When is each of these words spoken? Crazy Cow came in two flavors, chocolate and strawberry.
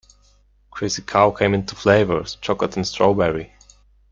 Crazy 0.71 1.03
Cow 1.03 1.29
came 1.29 1.53
in 1.53 1.63
two 1.67 1.75
flavors, 1.75 2.33
chocolate 2.41 2.75
and 2.75 2.87
strawberry. 2.87 3.53